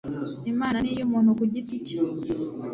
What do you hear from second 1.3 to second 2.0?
kugiti cye.